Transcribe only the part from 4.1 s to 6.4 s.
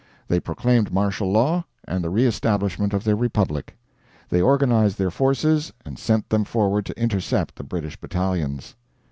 They organized their forces and sent